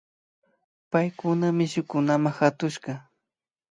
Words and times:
Paykuna 0.91 1.47
mishukunama 1.59 2.29
katushka 2.37 2.91